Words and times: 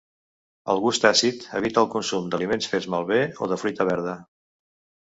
El 0.73 0.79
gust 0.85 1.05
àcid 1.09 1.45
evita 1.61 1.83
el 1.83 1.91
consum 1.97 2.33
d’aliments 2.33 2.73
fets 2.73 2.91
malbé 2.97 3.23
o 3.47 3.53
de 3.55 3.63
fruita 3.67 3.91
verda. 3.93 4.21